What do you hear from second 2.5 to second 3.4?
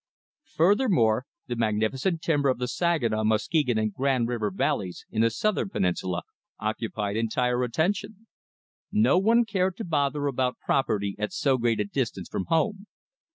the Saginaw,